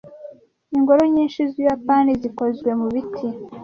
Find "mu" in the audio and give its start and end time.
2.79-2.87